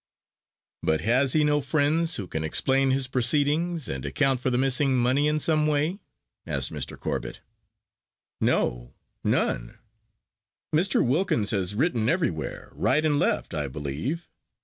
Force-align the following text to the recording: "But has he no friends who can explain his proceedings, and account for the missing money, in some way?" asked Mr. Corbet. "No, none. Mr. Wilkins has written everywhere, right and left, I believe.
"But 0.81 1.01
has 1.01 1.33
he 1.33 1.43
no 1.43 1.61
friends 1.61 2.15
who 2.15 2.25
can 2.25 2.43
explain 2.43 2.89
his 2.89 3.07
proceedings, 3.07 3.87
and 3.87 4.03
account 4.03 4.39
for 4.39 4.49
the 4.49 4.57
missing 4.57 4.97
money, 4.97 5.27
in 5.27 5.39
some 5.39 5.67
way?" 5.67 5.99
asked 6.47 6.73
Mr. 6.73 6.99
Corbet. 6.99 7.41
"No, 8.41 8.95
none. 9.23 9.77
Mr. 10.73 11.05
Wilkins 11.05 11.51
has 11.51 11.75
written 11.75 12.09
everywhere, 12.09 12.71
right 12.73 13.05
and 13.05 13.19
left, 13.19 13.53
I 13.53 13.67
believe. 13.67 14.27